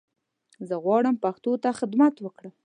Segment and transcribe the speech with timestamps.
[0.67, 2.53] زه غواړم پښتو ته خدمت وکړم